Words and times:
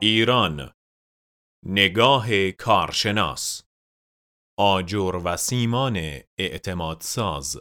ایران. 0.00 0.72
نگاه 1.66 2.50
کارشناس. 2.50 3.62
آجر 4.58 5.20
و 5.24 5.36
سیمان 5.36 5.96
اعتماد 6.38 7.00
ساز 7.00 7.56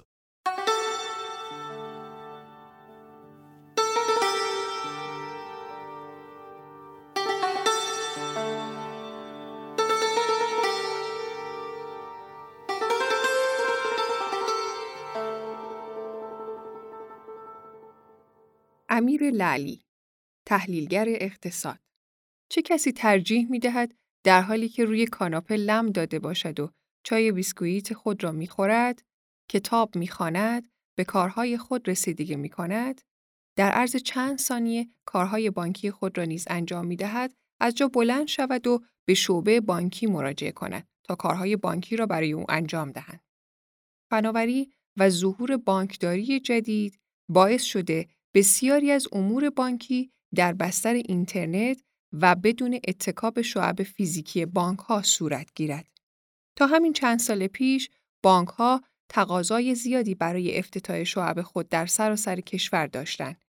امیر 18.90 19.32
لعلی 19.32 19.82
تحلیلگر 20.46 21.06
اقتصاد. 21.08 21.87
چه 22.50 22.62
کسی 22.62 22.92
ترجیح 22.92 23.48
می 23.50 23.60
دهد 23.60 23.94
در 24.24 24.42
حالی 24.42 24.70
که 24.70 24.86
روی 24.86 25.06
کاناپه 25.06 25.56
لم 25.56 25.90
داده 25.90 26.20
باشد 26.20 26.60
و 26.60 26.72
چای 27.04 27.32
بیسکویت 27.32 27.94
خود 27.94 28.24
را 28.24 28.32
می 28.32 28.48
خورد، 28.48 29.02
کتاب 29.50 29.96
می 29.96 30.08
خاند، 30.08 30.68
به 30.98 31.04
کارهای 31.04 31.58
خود 31.58 31.90
رسیدگی 31.90 32.36
می 32.36 32.50
کند، 32.50 33.02
در 33.56 33.72
عرض 33.72 33.96
چند 33.96 34.40
ثانیه 34.40 34.88
کارهای 35.06 35.50
بانکی 35.50 35.92
خود 35.92 36.18
را 36.18 36.24
نیز 36.24 36.48
انجام 36.50 36.86
می 36.86 36.96
دهد، 36.96 37.34
از 37.60 37.76
جا 37.76 37.88
بلند 37.88 38.28
شود 38.28 38.68
و 38.68 38.84
به 39.06 39.14
شعبه 39.14 39.62
بانکی 39.62 40.08
مراجعه 40.08 40.52
کند 40.52 40.88
تا 41.04 41.16
کارهای 41.16 41.56
بانکی 41.56 41.96
را 41.96 42.06
برای 42.06 42.34
او 42.34 42.46
انجام 42.52 42.92
دهند. 42.92 43.22
فناوری 44.10 44.72
و 44.98 45.10
ظهور 45.10 45.58
بانکداری 45.58 46.40
جدید 46.40 47.00
باعث 47.30 47.64
شده 47.64 48.08
بسیاری 48.34 48.92
از 48.92 49.08
امور 49.12 49.50
بانکی 49.50 50.12
در 50.36 50.54
بستر 50.54 50.94
اینترنت 50.94 51.84
و 52.14 52.36
بدون 52.36 52.80
اتکاب 52.88 53.42
شعب 53.42 53.84
فیزیکی 53.84 54.46
بانک 54.46 54.80
ها 54.80 55.02
صورت 55.02 55.50
گیرد. 55.56 55.88
تا 56.56 56.68
همین 56.68 56.94
چند 56.94 57.20
سال 57.20 57.48
پیش 57.48 57.90
بانک 58.24 58.48
ها 58.48 58.82
تقاضای 59.10 59.76
زیادی 59.76 60.16
برای 60.16 60.58
افتتاح 60.58 61.04
شعب 61.04 61.42
خود 61.42 61.70
در 61.70 61.86
سراسر 61.86 62.36
سر 62.36 62.42
کشور 62.42 62.88
داشتند 62.88 63.42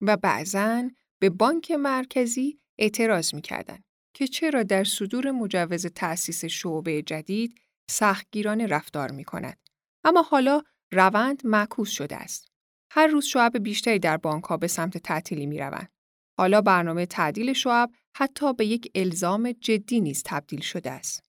و 0.00 0.16
بعضاً 0.16 0.90
به 1.18 1.30
بانک 1.30 1.70
مرکزی 1.70 2.58
اعتراض 2.78 3.34
می‌کردند 3.34 3.84
که 4.14 4.26
چرا 4.26 4.62
در 4.62 4.84
صدور 4.84 5.30
مجوز 5.30 5.86
تأسیس 5.86 6.44
شعبه 6.44 7.02
جدید 7.02 7.54
سختگیرانه 7.90 8.66
رفتار 8.66 9.10
می 9.10 9.24
کند. 9.24 9.58
اما 10.04 10.22
حالا 10.22 10.62
روند 10.92 11.46
معکوس 11.46 11.90
شده 11.90 12.16
است. 12.16 12.48
هر 12.90 13.06
روز 13.06 13.24
شعب 13.24 13.58
بیشتری 13.58 13.98
در 13.98 14.16
بانک 14.16 14.44
ها 14.44 14.56
به 14.56 14.66
سمت 14.66 14.98
تعطیلی 14.98 15.46
می 15.46 15.58
روند. 15.58 15.92
حالا 16.38 16.60
برنامه 16.60 17.06
تعدیل 17.06 17.52
شعب 17.52 17.90
حتی 18.16 18.52
به 18.52 18.66
یک 18.66 18.90
الزام 18.94 19.52
جدی 19.52 20.00
نیز 20.00 20.22
تبدیل 20.26 20.60
شده 20.60 20.90
است. 20.90 21.24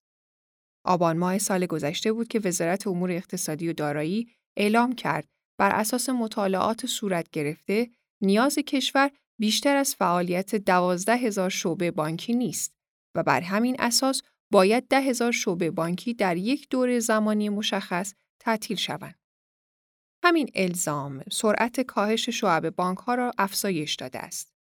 آبان 0.85 1.17
ماه 1.17 1.37
سال 1.37 1.65
گذشته 1.65 2.13
بود 2.13 2.27
که 2.27 2.39
وزارت 2.39 2.87
امور 2.87 3.11
اقتصادی 3.11 3.69
و 3.69 3.73
دارایی 3.73 4.27
اعلام 4.57 4.95
کرد 4.95 5.27
بر 5.59 5.71
اساس 5.75 6.09
مطالعات 6.09 6.85
صورت 6.85 7.29
گرفته 7.29 7.89
نیاز 8.21 8.55
کشور 8.55 9.11
بیشتر 9.39 9.75
از 9.75 9.95
فعالیت 9.95 10.55
دوازده 10.55 11.17
هزار 11.17 11.49
شعبه 11.49 11.91
بانکی 11.91 12.33
نیست 12.33 12.73
و 13.15 13.23
بر 13.23 13.41
همین 13.41 13.75
اساس 13.79 14.21
باید 14.51 14.87
ده 14.87 15.01
هزار 15.01 15.31
شعبه 15.31 15.71
بانکی 15.71 16.13
در 16.13 16.37
یک 16.37 16.69
دوره 16.69 16.99
زمانی 16.99 17.49
مشخص 17.49 18.13
تعطیل 18.39 18.77
شوند. 18.77 19.19
همین 20.23 20.49
الزام 20.55 21.23
سرعت 21.31 21.81
کاهش 21.81 22.29
شعب 22.29 22.69
بانک 22.69 22.97
ها 22.97 23.15
را 23.15 23.31
افزایش 23.37 23.95
داده 23.95 24.19
است. 24.19 24.53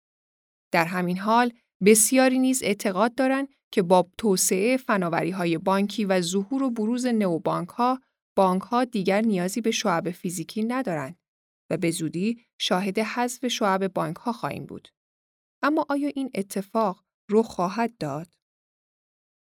در 0.71 0.85
همین 0.85 1.17
حال 1.17 1.53
بسیاری 1.85 2.39
نیز 2.39 2.63
اعتقاد 2.63 3.15
دارند 3.15 3.47
که 3.71 3.81
با 3.81 4.09
توسعه 4.17 4.77
فناوری 4.77 5.31
های 5.31 5.57
بانکی 5.57 6.05
و 6.05 6.21
ظهور 6.21 6.63
و 6.63 6.71
بروز 6.71 7.05
نوبانک 7.05 7.69
ها، 7.69 8.01
بانک 8.35 8.61
ها 8.61 8.85
دیگر 8.85 9.21
نیازی 9.21 9.61
به 9.61 9.71
شعب 9.71 10.11
فیزیکی 10.11 10.63
ندارند 10.63 11.17
و 11.69 11.77
به 11.77 11.91
زودی 11.91 12.45
شاهد 12.59 12.99
حذف 12.99 13.47
شعب 13.47 13.87
بانک 13.87 14.15
ها 14.15 14.33
خواهیم 14.33 14.65
بود. 14.65 14.87
اما 15.63 15.85
آیا 15.89 16.11
این 16.15 16.31
اتفاق 16.35 17.03
رخ 17.31 17.45
خواهد 17.45 17.97
داد؟ 17.97 18.33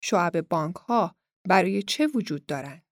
شعب 0.03 0.41
بانک 0.41 0.75
ها 0.75 1.15
برای 1.47 1.83
چه 1.83 2.07
وجود 2.07 2.45
دارند؟ 2.45 2.83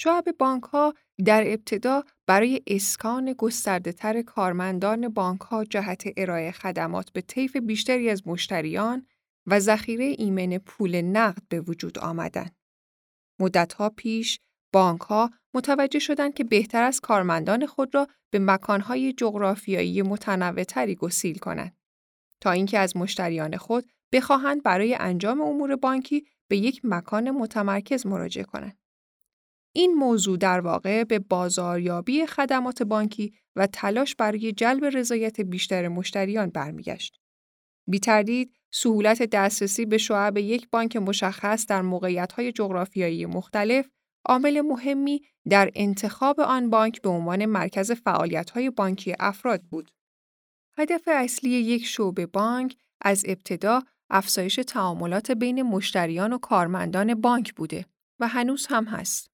شعب 0.00 0.24
بانک 0.38 0.62
ها 0.62 0.94
در 1.24 1.44
ابتدا 1.46 2.04
برای 2.26 2.62
اسکان 2.66 3.32
گسترده 3.38 4.22
کارمندان 4.22 5.08
بانک 5.08 5.40
ها 5.40 5.64
جهت 5.64 6.04
ارائه 6.16 6.52
خدمات 6.52 7.12
به 7.12 7.20
طیف 7.20 7.56
بیشتری 7.56 8.10
از 8.10 8.28
مشتریان 8.28 9.06
و 9.46 9.60
ذخیره 9.60 10.04
ایمن 10.04 10.58
پول 10.58 11.02
نقد 11.02 11.42
به 11.48 11.60
وجود 11.60 11.98
آمدند. 11.98 12.56
مدتها 13.40 13.90
پیش 13.90 14.40
بانک 14.72 15.00
ها 15.00 15.30
متوجه 15.54 15.98
شدند 15.98 16.34
که 16.34 16.44
بهتر 16.44 16.82
از 16.82 17.00
کارمندان 17.00 17.66
خود 17.66 17.94
را 17.94 18.08
به 18.30 18.38
مکانهای 18.38 19.12
جغرافیایی 19.12 20.02
متنوعتری 20.02 20.94
گسیل 20.94 21.38
کنند 21.38 21.76
تا 22.40 22.50
اینکه 22.50 22.78
از 22.78 22.96
مشتریان 22.96 23.56
خود 23.56 23.84
بخواهند 24.12 24.62
برای 24.62 24.94
انجام 24.94 25.40
امور 25.40 25.76
بانکی 25.76 26.26
به 26.48 26.56
یک 26.56 26.80
مکان 26.84 27.30
متمرکز 27.30 28.06
مراجعه 28.06 28.44
کنند. 28.44 28.81
این 29.72 29.94
موضوع 29.94 30.38
در 30.38 30.60
واقع 30.60 31.04
به 31.04 31.18
بازاریابی 31.18 32.26
خدمات 32.26 32.82
بانکی 32.82 33.34
و 33.56 33.66
تلاش 33.66 34.14
برای 34.14 34.52
جلب 34.52 34.84
رضایت 34.84 35.40
بیشتر 35.40 35.88
مشتریان 35.88 36.50
برمیگشت. 36.50 37.18
بی 37.88 37.98
تردید، 37.98 38.56
سهولت 38.72 39.22
دسترسی 39.22 39.86
به 39.86 39.98
شعب 39.98 40.38
یک 40.38 40.70
بانک 40.70 40.96
مشخص 40.96 41.66
در 41.66 41.82
موقعیت‌های 41.82 42.52
جغرافیایی 42.52 43.26
مختلف 43.26 43.88
عامل 44.26 44.60
مهمی 44.60 45.22
در 45.48 45.70
انتخاب 45.74 46.40
آن 46.40 46.70
بانک 46.70 47.02
به 47.02 47.08
عنوان 47.08 47.46
مرکز 47.46 47.92
فعالیت‌های 47.92 48.70
بانکی 48.70 49.14
افراد 49.20 49.62
بود. 49.62 49.90
هدف 50.78 51.02
اصلی 51.06 51.50
یک 51.50 51.86
شعبه 51.86 52.26
بانک 52.26 52.76
از 53.00 53.24
ابتدا 53.26 53.82
افزایش 54.10 54.60
تعاملات 54.66 55.30
بین 55.30 55.62
مشتریان 55.62 56.32
و 56.32 56.38
کارمندان 56.38 57.14
بانک 57.14 57.54
بوده 57.54 57.86
و 58.20 58.28
هنوز 58.28 58.66
هم 58.66 58.84
هست. 58.84 59.31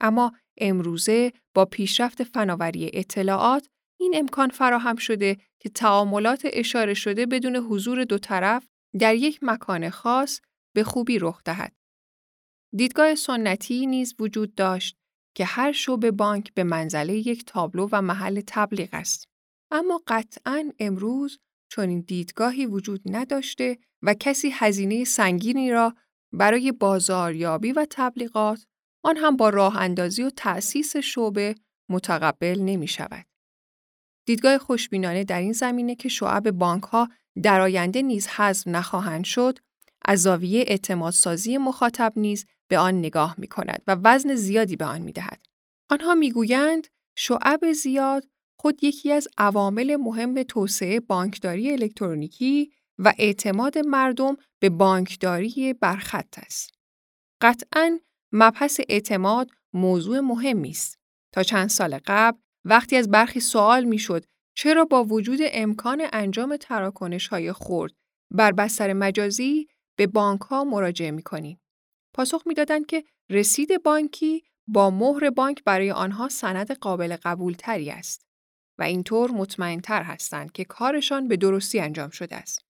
اما 0.00 0.32
امروزه 0.58 1.32
با 1.54 1.64
پیشرفت 1.64 2.24
فناوری 2.24 2.90
اطلاعات 2.92 3.68
این 4.00 4.12
امکان 4.16 4.48
فراهم 4.48 4.96
شده 4.96 5.36
که 5.58 5.68
تعاملات 5.68 6.42
اشاره 6.52 6.94
شده 6.94 7.26
بدون 7.26 7.56
حضور 7.56 8.04
دو 8.04 8.18
طرف 8.18 8.68
در 9.00 9.14
یک 9.14 9.38
مکان 9.42 9.90
خاص 9.90 10.40
به 10.74 10.84
خوبی 10.84 11.18
رخ 11.18 11.42
دهد. 11.44 11.72
دیدگاه 12.76 13.14
سنتی 13.14 13.86
نیز 13.86 14.14
وجود 14.18 14.54
داشت 14.54 14.96
که 15.36 15.44
هر 15.44 15.72
شعبه 15.72 16.10
بانک 16.10 16.54
به 16.54 16.64
منزله 16.64 17.14
یک 17.14 17.44
تابلو 17.44 17.88
و 17.92 18.02
محل 18.02 18.42
تبلیغ 18.46 18.88
است. 18.92 19.28
اما 19.70 20.00
قطعا 20.06 20.72
امروز 20.78 21.38
چنین 21.70 22.00
دیدگاهی 22.00 22.66
وجود 22.66 23.00
نداشته 23.04 23.78
و 24.02 24.14
کسی 24.14 24.50
هزینه 24.52 25.04
سنگینی 25.04 25.70
را 25.70 25.94
برای 26.32 26.72
بازاریابی 26.72 27.72
و 27.72 27.86
تبلیغات 27.90 28.66
آن 29.04 29.16
هم 29.16 29.36
با 29.36 29.48
راه 29.48 29.76
اندازی 29.76 30.22
و 30.22 30.30
تأسیس 30.30 30.96
شعبه 30.96 31.54
متقبل 31.88 32.60
نمی 32.60 32.88
شود. 32.88 33.26
دیدگاه 34.26 34.58
خوشبینانه 34.58 35.24
در 35.24 35.40
این 35.40 35.52
زمینه 35.52 35.94
که 35.94 36.08
شعب 36.08 36.50
بانک 36.50 36.82
ها 36.82 37.08
در 37.42 37.60
آینده 37.60 38.02
نیز 38.02 38.26
حذف 38.26 38.68
نخواهند 38.68 39.24
شد، 39.24 39.58
از 40.04 40.22
زاویه 40.22 40.64
اعتمادسازی 40.66 41.58
مخاطب 41.58 42.12
نیز 42.16 42.46
به 42.68 42.78
آن 42.78 42.98
نگاه 42.98 43.34
می 43.38 43.46
کند 43.46 43.82
و 43.86 43.96
وزن 44.04 44.34
زیادی 44.34 44.76
به 44.76 44.84
آن 44.84 45.00
می 45.00 45.12
دهد. 45.12 45.46
آنها 45.90 46.14
می 46.14 46.32
گویند 46.32 46.86
شعب 47.16 47.72
زیاد 47.72 48.24
خود 48.58 48.84
یکی 48.84 49.12
از 49.12 49.28
عوامل 49.38 49.96
مهم 49.96 50.42
توسعه 50.42 51.00
بانکداری 51.00 51.72
الکترونیکی 51.72 52.72
و 52.98 53.12
اعتماد 53.18 53.78
مردم 53.78 54.36
به 54.58 54.68
بانکداری 54.68 55.72
برخط 55.72 56.38
است. 56.38 56.70
قطعاً 57.40 57.98
مبحث 58.36 58.80
اعتماد 58.88 59.50
موضوع 59.72 60.20
مهمی 60.20 60.70
است. 60.70 60.98
تا 61.32 61.42
چند 61.42 61.68
سال 61.68 61.98
قبل 62.06 62.38
وقتی 62.64 62.96
از 62.96 63.10
برخی 63.10 63.40
سوال 63.40 63.84
می‌شد 63.84 64.24
چرا 64.56 64.84
با 64.84 65.04
وجود 65.04 65.38
امکان 65.42 66.06
انجام 66.12 66.56
تراکنش 66.56 67.28
های 67.28 67.52
خرد 67.52 67.92
بر 68.30 68.52
بستر 68.52 68.92
مجازی 68.92 69.68
به 69.96 70.06
بانک 70.06 70.40
ها 70.40 70.64
مراجعه 70.64 71.10
می 71.10 71.22
کنیم. 71.22 71.60
پاسخ 72.14 72.42
می‌دادند 72.46 72.86
که 72.86 73.04
رسید 73.30 73.82
بانکی 73.82 74.42
با 74.66 74.90
مهر 74.90 75.30
بانک 75.30 75.64
برای 75.64 75.90
آنها 75.90 76.28
سند 76.28 76.72
قابل 76.72 77.16
قبول 77.22 77.54
تری 77.58 77.90
است 77.90 78.26
و 78.78 78.82
اینطور 78.82 79.30
مطمئن 79.30 79.80
تر 79.80 80.02
هستند 80.02 80.52
که 80.52 80.64
کارشان 80.64 81.28
به 81.28 81.36
درستی 81.36 81.80
انجام 81.80 82.10
شده 82.10 82.36
است. 82.36 82.64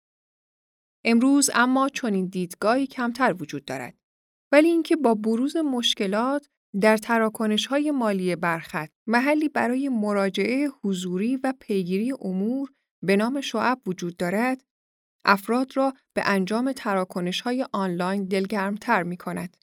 امروز 1.05 1.51
اما 1.55 1.89
چنین 1.89 2.27
دیدگاهی 2.27 2.87
کمتر 2.87 3.35
وجود 3.41 3.65
دارد. 3.65 4.04
ولی 4.55 4.69
اینکه 4.69 4.97
با 4.97 5.15
بروز 5.15 5.57
مشکلات 5.57 6.47
در 6.81 6.97
تراکنش 6.97 7.67
های 7.67 7.91
مالی 7.91 8.37
برخط 8.37 8.91
محلی 9.07 9.49
برای 9.49 9.89
مراجعه 9.89 10.69
حضوری 10.85 11.37
و 11.37 11.55
پیگیری 11.61 12.13
امور 12.21 12.71
به 13.03 13.17
نام 13.17 13.41
شعب 13.41 13.79
وجود 13.87 14.17
دارد، 14.17 14.65
افراد 15.25 15.77
را 15.77 15.95
به 16.15 16.23
انجام 16.25 16.73
تراکنش 16.73 17.41
های 17.41 17.67
آنلاین 17.73 18.25
دلگرمتر 18.25 19.03
می 19.03 19.17
کند. 19.17 19.57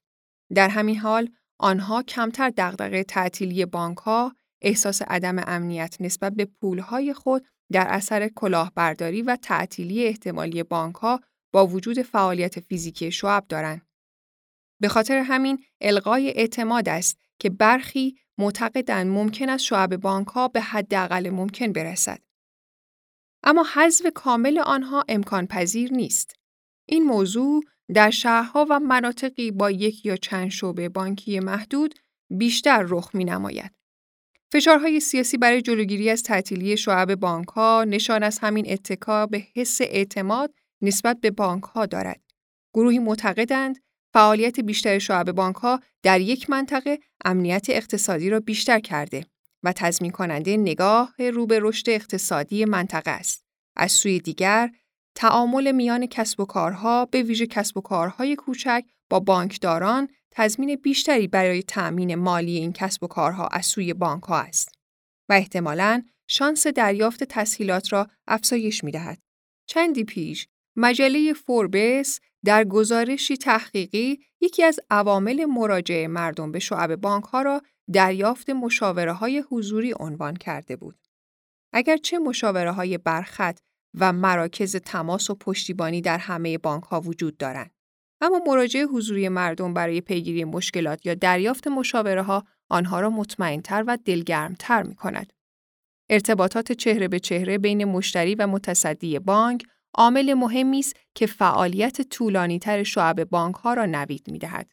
در 0.56 0.70
همین 0.70 0.98
حال 0.98 1.30
آنها 1.60 2.04
کمتر 2.04 2.50
دغدغه 2.58 3.04
تعطیلی 3.04 3.66
بانک 3.66 3.98
ها، 3.98 4.36
احساس 4.62 5.02
عدم 5.02 5.44
امنیت 5.48 5.98
نسبت 6.00 6.34
به 6.34 6.46
پول 6.46 6.80
های 6.80 7.14
خود 7.14 7.46
در 7.72 7.88
اثر 7.90 8.28
کلاهبرداری 8.28 9.22
و 9.22 9.36
تعطیلی 9.42 10.06
احتمالی 10.06 10.64
بانک 10.64 10.96
ها 10.96 11.20
با 11.54 11.68
وجود 11.68 12.02
فعالیت 12.02 12.60
فیزیکی 12.60 13.12
شعب 13.12 13.48
دارند. 13.48 13.91
به 14.82 14.88
خاطر 14.88 15.18
همین 15.18 15.64
القای 15.82 16.30
اعتماد 16.30 16.90
است 16.90 17.20
که 17.40 17.50
برخی 17.50 18.16
معتقدند 18.38 19.08
ممکن 19.08 19.50
است 19.50 19.64
شعب 19.64 19.96
بانک 19.96 20.28
ها 20.28 20.48
به 20.48 20.62
حداقل 20.62 21.30
ممکن 21.30 21.74
برسد. 21.74 22.20
اما 23.44 23.66
حذف 23.74 24.06
کامل 24.16 24.60
آنها 24.60 25.06
امکان 25.10 25.48
پذیر 25.48 25.94
نیست. 25.94 26.36
این 26.86 27.04
موضوع 27.04 27.64
در 27.94 28.10
شهرها 28.10 28.68
و 28.70 28.80
مناطقی 28.80 29.52
با 29.52 29.72
یک 29.72 30.06
یا 30.06 30.16
چند 30.16 30.50
شعبه 30.50 30.90
بانکی 30.90 31.40
محدود 31.40 31.96
بیشتر 32.30 32.86
رخ 32.90 33.16
می 33.16 33.26
نماید. 33.26 33.72
فشارهای 34.52 35.00
سیاسی 35.00 35.38
برای 35.38 35.62
جلوگیری 35.62 36.10
از 36.10 36.24
تعطیلی 36.24 36.78
شعب 36.78 37.16
بانک 37.16 37.48
ها 37.48 37.84
نشان 37.84 38.24
از 38.24 38.40
همین 38.40 38.72
اتکا 38.72 39.26
به 39.26 39.44
حس 39.56 39.82
اعتماد 39.82 40.54
نسبت 40.82 41.18
به 41.22 41.32
بانک 41.32 41.64
ها 41.64 41.86
دارد. 41.86 42.22
گروهی 42.74 43.00
معتقدند 43.00 43.78
فعالیت 44.14 44.60
بیشتر 44.60 45.00
شعب 45.00 45.32
بانک 45.32 45.56
ها 45.56 45.80
در 46.04 46.22
یک 46.22 46.50
منطقه 46.50 47.00
امنیت 47.26 47.66
اقتصادی 47.70 48.30
را 48.30 48.40
بیشتر 48.40 48.80
کرده 48.80 49.26
و 49.64 49.74
تضمین 49.74 50.12
کننده 50.12 50.58
نگاه 50.58 51.14
رو 51.34 51.46
به 51.46 51.60
رشد 51.62 51.90
اقتصادی 51.90 52.66
منطقه 52.66 53.12
است. 53.12 53.46
از 53.76 53.92
سوی 53.92 54.20
دیگر، 54.20 54.72
تعامل 55.16 55.72
میان 55.72 56.06
کسب 56.06 56.40
و 56.40 56.46
کارها 56.46 57.06
به 57.06 57.24
ویژه 57.24 57.48
کسب 57.48 57.78
و 57.78 57.82
کارهای 57.82 58.36
کوچک 58.36 58.84
با 59.10 59.20
بانکداران 59.20 60.08
تضمین 60.32 60.76
بیشتری 60.76 61.28
برای 61.28 61.64
تأمین 61.64 62.16
مالی 62.16 62.58
این 62.58 62.74
کسب 62.74 63.04
و 63.04 63.08
کارها 63.08 63.48
از 63.48 63.66
سوی 63.66 63.94
بانک 63.94 64.24
ها 64.24 64.40
است 64.40 64.70
و 65.30 65.34
احتمالاً 65.34 66.04
شانس 66.28 66.68
دریافت 66.68 67.24
تسهیلات 67.24 67.94
را 67.94 68.08
افزایش 68.28 68.84
می 68.84 68.92
دهد. 68.92 69.22
چندی 69.68 70.04
پیش 70.04 70.48
مجله 70.76 71.34
فوربس 71.34 72.20
در 72.46 72.64
گزارشی 72.64 73.38
تحقیقی 73.38 74.20
یکی 74.42 74.64
از 74.64 74.80
عوامل 74.90 75.46
مراجعه 75.46 76.08
مردم 76.08 76.52
به 76.52 76.60
شعب 76.60 76.96
بانک 76.96 77.24
ها 77.24 77.42
را 77.42 77.62
دریافت 77.94 78.50
مشاوره 78.50 79.14
های 79.14 79.44
حضوری 79.50 79.94
عنوان 80.00 80.36
کرده 80.36 80.76
بود. 80.76 80.96
اگرچه 81.74 82.20
مشاوره 82.20 82.72
های 82.72 82.98
برخط 82.98 83.60
و 84.00 84.14
مراکز 84.14 84.76
تماس 84.76 85.30
و 85.30 85.36
پشتیبانی 85.36 86.02
در 86.02 86.18
همه 86.18 86.58
بانک 86.58 86.84
ها 86.84 87.02
وجود 87.02 87.38
دارند. 87.38 87.72
اما 88.22 88.42
مراجعه 88.48 88.84
حضوری 88.84 89.30
مردم 89.30 89.74
برای 89.74 90.02
پیگیری 90.02 90.44
مشکلات 90.44 91.06
یا 91.06 91.14
دریافت 91.14 91.68
مشاوره 91.68 92.22
ها 92.24 92.44
آنها 92.70 93.00
را 93.00 93.10
مطمئنتر 93.10 93.84
و 93.88 93.98
دلگرمتر 94.06 94.84
می 94.84 94.96
کند. 94.96 95.34
ارتباطات 96.10 96.72
چهره 96.72 97.08
به 97.08 97.20
چهره 97.20 97.58
بین 97.58 97.86
مشتری 97.86 98.36
و 98.36 98.48
متصدی 98.48 99.20
بانک 99.20 99.64
عامل 99.94 100.34
مهمی 100.34 100.80
است 100.80 100.96
که 101.16 101.26
فعالیت 101.26 102.02
طولانیتر 102.02 102.84
شعب 102.84 103.24
بانک 103.24 103.56
ها 103.56 103.74
را 103.74 103.86
نوید 103.86 104.32
می 104.32 104.40
دهد. 104.40 104.72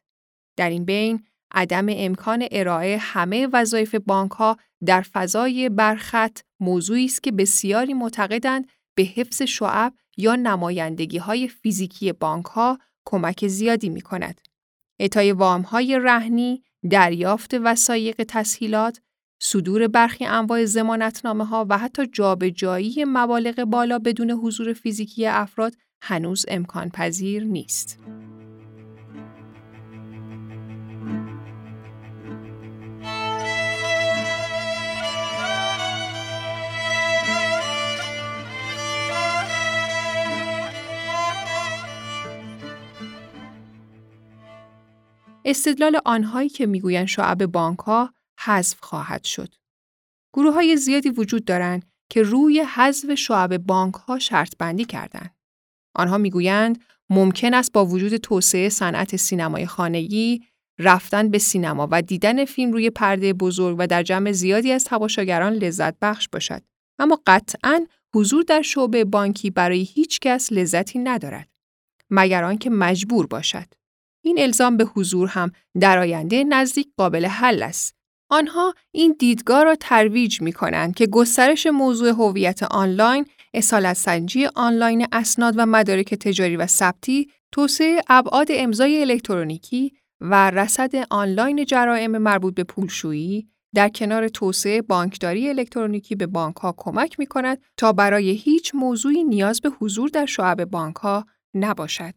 در 0.56 0.70
این 0.70 0.84
بین 0.84 1.24
عدم 1.50 1.86
امکان 1.88 2.48
ارائه 2.50 2.98
همه 3.00 3.48
وظایف 3.52 3.94
بانک 3.94 4.30
ها 4.30 4.56
در 4.86 5.02
فضای 5.02 5.68
برخط 5.68 6.40
موضوعی 6.60 7.04
است 7.04 7.22
که 7.22 7.32
بسیاری 7.32 7.94
معتقدند 7.94 8.68
به 8.94 9.02
حفظ 9.02 9.42
شعب 9.42 9.94
یا 10.16 10.36
نمایندگی 10.36 11.18
های 11.18 11.48
فیزیکی 11.48 12.12
بانک 12.12 12.44
ها 12.44 12.78
کمک 13.04 13.46
زیادی 13.46 13.88
می 13.88 14.00
کند. 14.00 14.40
اعطای 15.00 15.32
وام 15.32 15.62
های 15.62 15.98
رهنی، 15.98 16.62
دریافت 16.90 17.54
وسایق 17.54 18.24
تسهیلات، 18.28 19.00
صدور 19.40 19.88
برخی 19.88 20.25
انواع 20.25 20.64
زمانتنامه 20.64 21.44
ها 21.44 21.67
و 21.69 21.79
حتی 21.79 22.06
جابجایی 22.06 23.05
مبالغ 23.06 23.64
بالا 23.64 23.99
بدون 23.99 24.31
حضور 24.31 24.73
فیزیکی 24.73 25.26
افراد 25.26 25.75
هنوز 26.02 26.44
امکان 26.49 26.90
پذیر 26.90 27.44
نیست. 27.44 27.99
استدلال 45.44 46.00
آنهایی 46.05 46.49
که 46.49 46.67
می‌گویند 46.67 47.06
شعب 47.06 47.46
بانک 47.46 47.79
ها 47.79 48.11
حذف 48.48 48.80
خواهد 48.80 49.24
شد. 49.24 49.54
گروه 50.34 50.54
های 50.54 50.76
زیادی 50.76 51.08
وجود 51.08 51.44
دارند 51.44 51.84
که 52.10 52.22
روی 52.22 52.60
حذف 52.60 53.14
شعب 53.14 53.56
بانک 53.56 53.94
ها 53.94 54.18
شرط 54.18 54.52
بندی 54.58 54.84
کردند. 54.84 55.34
آنها 55.94 56.18
می‌گویند 56.18 56.84
ممکن 57.10 57.54
است 57.54 57.72
با 57.72 57.86
وجود 57.86 58.16
توسعه 58.16 58.68
صنعت 58.68 59.16
سینمای 59.16 59.66
خانگی 59.66 60.44
رفتن 60.78 61.28
به 61.28 61.38
سینما 61.38 61.88
و 61.90 62.02
دیدن 62.02 62.44
فیلم 62.44 62.72
روی 62.72 62.90
پرده 62.90 63.32
بزرگ 63.32 63.76
و 63.78 63.86
در 63.86 64.02
جمع 64.02 64.32
زیادی 64.32 64.72
از 64.72 64.84
تماشاگران 64.84 65.52
لذت 65.52 65.94
بخش 66.02 66.28
باشد. 66.28 66.62
اما 66.98 67.20
قطعاً 67.26 67.86
حضور 68.14 68.42
در 68.42 68.62
شعبه 68.62 69.04
بانکی 69.04 69.50
برای 69.50 69.82
هیچ 69.82 70.20
کس 70.20 70.52
لذتی 70.52 70.98
ندارد. 70.98 71.48
مگر 72.10 72.44
آنکه 72.44 72.70
مجبور 72.70 73.26
باشد. 73.26 73.74
این 74.24 74.38
الزام 74.40 74.76
به 74.76 74.84
حضور 74.84 75.28
هم 75.28 75.52
در 75.80 75.98
آینده 75.98 76.44
نزدیک 76.44 76.88
قابل 76.96 77.26
حل 77.26 77.62
است. 77.62 77.97
آنها 78.30 78.75
این 78.92 79.16
دیدگاه 79.19 79.64
را 79.64 79.75
ترویج 79.75 80.42
می 80.42 80.52
کنند 80.52 80.94
که 80.94 81.06
گسترش 81.06 81.66
موضوع 81.66 82.08
هویت 82.08 82.62
آنلاین، 82.62 83.26
اصالت 83.54 83.96
سنجی 83.96 84.46
آنلاین 84.54 85.06
اسناد 85.12 85.54
و 85.56 85.66
مدارک 85.66 86.14
تجاری 86.14 86.56
و 86.56 86.66
ثبتی، 86.66 87.30
توسعه 87.52 88.02
ابعاد 88.08 88.48
امضای 88.50 89.00
الکترونیکی 89.00 89.92
و 90.20 90.50
رصد 90.50 90.90
آنلاین 91.10 91.64
جرائم 91.64 92.19
مربوط 92.19 92.54
به 92.54 92.64
پولشویی 92.64 93.48
در 93.75 93.88
کنار 93.88 94.28
توسعه 94.28 94.82
بانکداری 94.82 95.48
الکترونیکی 95.48 96.14
به 96.14 96.26
بانک 96.26 96.56
ها 96.56 96.75
کمک 96.76 97.19
می 97.19 97.26
کند 97.26 97.62
تا 97.76 97.92
برای 97.92 98.30
هیچ 98.30 98.75
موضوعی 98.75 99.25
نیاز 99.25 99.60
به 99.60 99.70
حضور 99.80 100.08
در 100.08 100.26
شعب 100.26 100.64
بانک 100.64 100.96
ها 100.96 101.26
نباشد. 101.54 102.14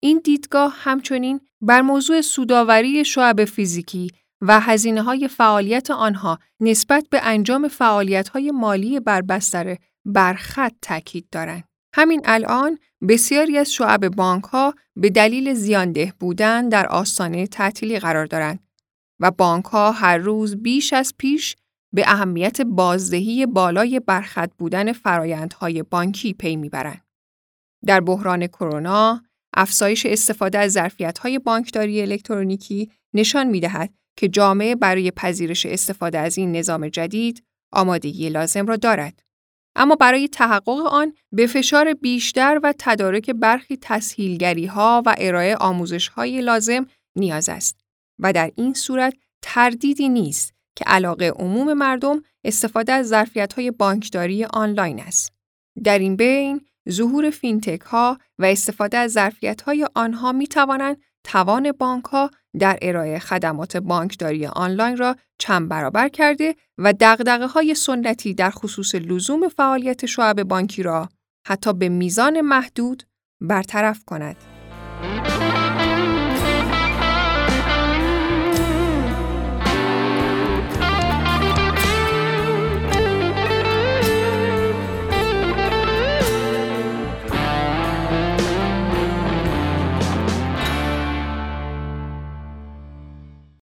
این 0.00 0.20
دیدگاه 0.24 0.74
همچنین 0.76 1.40
بر 1.60 1.80
موضوع 1.80 2.20
سوداوری 2.20 3.04
شعب 3.04 3.44
فیزیکی 3.44 4.10
و 4.40 4.60
هزینه 4.60 5.02
های 5.02 5.28
فعالیت 5.28 5.90
آنها 5.90 6.38
نسبت 6.60 7.06
به 7.10 7.20
انجام 7.22 7.68
فعالیت 7.68 8.28
های 8.28 8.50
مالی 8.50 9.00
بر 9.00 9.22
بستر 9.22 9.76
برخط 10.04 10.72
تاکید 10.82 11.26
دارند. 11.32 11.64
همین 11.94 12.20
الان 12.24 12.78
بسیاری 13.08 13.58
از 13.58 13.72
شعب 13.72 14.08
بانک 14.08 14.44
ها 14.44 14.74
به 14.96 15.10
دلیل 15.10 15.54
زیانده 15.54 16.12
بودن 16.20 16.68
در 16.68 16.86
آستانه 16.86 17.46
تعطیلی 17.46 17.98
قرار 17.98 18.26
دارند 18.26 18.60
و 19.20 19.30
بانک 19.30 19.64
ها 19.64 19.92
هر 19.92 20.18
روز 20.18 20.56
بیش 20.56 20.92
از 20.92 21.14
پیش 21.18 21.56
به 21.94 22.02
اهمیت 22.06 22.60
بازدهی 22.60 23.46
بالای 23.46 24.00
برخط 24.00 24.50
بودن 24.58 24.92
فرایندهای 24.92 25.82
بانکی 25.82 26.32
پی 26.32 26.56
می‌برند. 26.56 27.06
در 27.86 28.00
بحران 28.00 28.46
کرونا، 28.46 29.22
افزایش 29.54 30.06
استفاده 30.06 30.58
از 30.58 30.72
ظرفیت‌های 30.72 31.38
بانکداری 31.38 32.02
الکترونیکی 32.02 32.90
نشان 33.14 33.46
می‌دهد 33.46 33.94
که 34.16 34.28
جامعه 34.28 34.74
برای 34.74 35.10
پذیرش 35.10 35.66
استفاده 35.66 36.18
از 36.18 36.38
این 36.38 36.56
نظام 36.56 36.88
جدید 36.88 37.44
آمادگی 37.72 38.28
لازم 38.28 38.66
را 38.66 38.76
دارد. 38.76 39.22
اما 39.76 39.94
برای 39.96 40.28
تحقق 40.28 40.86
آن 40.86 41.12
به 41.32 41.46
فشار 41.46 41.94
بیشتر 41.94 42.60
و 42.62 42.74
تدارک 42.78 43.30
برخی 43.30 43.78
تسهیلگری 43.80 44.66
ها 44.66 45.02
و 45.06 45.14
ارائه 45.18 45.56
آموزش 45.56 46.08
های 46.08 46.40
لازم 46.40 46.86
نیاز 47.16 47.48
است 47.48 47.80
و 48.18 48.32
در 48.32 48.52
این 48.56 48.74
صورت 48.74 49.14
تردیدی 49.42 50.08
نیست 50.08 50.54
که 50.76 50.84
علاقه 50.84 51.28
عموم 51.28 51.72
مردم 51.72 52.22
استفاده 52.44 52.92
از 52.92 53.08
ظرفیت 53.08 53.52
های 53.52 53.70
بانکداری 53.70 54.44
آنلاین 54.44 55.00
است. 55.00 55.32
در 55.84 55.98
این 55.98 56.16
بین 56.16 56.60
ظهور 56.90 57.30
فینتک 57.30 57.80
ها 57.80 58.18
و 58.38 58.44
استفاده 58.44 58.96
از 58.96 59.12
ظرفیت 59.12 59.62
های 59.62 59.86
آنها 59.94 60.32
می 60.32 60.46
توانند 60.46 60.96
توان 61.26 61.72
بانک 61.72 62.04
ها 62.04 62.30
در 62.58 62.78
ارائه 62.82 63.18
خدمات 63.18 63.76
بانکداری 63.76 64.46
آنلاین 64.46 64.96
را 64.96 65.16
چند 65.38 65.68
برابر 65.68 66.08
کرده 66.08 66.56
و 66.78 66.92
دقدقه 66.92 67.46
های 67.46 67.74
سنتی 67.74 68.34
در 68.34 68.50
خصوص 68.50 68.94
لزوم 68.94 69.48
فعالیت 69.48 70.06
شعب 70.06 70.42
بانکی 70.42 70.82
را 70.82 71.08
حتی 71.46 71.72
به 71.72 71.88
میزان 71.88 72.40
محدود 72.40 73.02
برطرف 73.40 74.04
کند. 74.04 74.36